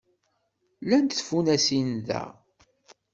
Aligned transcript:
Llant 0.83 1.13
tfunasin 1.17 1.89
da. 2.07 2.23